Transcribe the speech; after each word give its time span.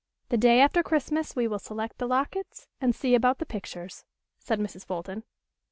"The 0.29 0.37
day 0.37 0.61
after 0.61 0.81
Christmas 0.81 1.35
we 1.35 1.47
will 1.47 1.59
select 1.59 1.99
the 1.99 2.07
lockets, 2.07 2.67
and 2.79 2.95
see 2.95 3.13
about 3.13 3.37
the 3.37 3.45
pictures," 3.45 4.03
said 4.39 4.57
Mrs. 4.59 4.83
Fulton. 4.83 5.25